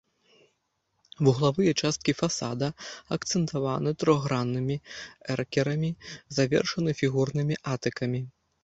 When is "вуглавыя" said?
1.27-1.73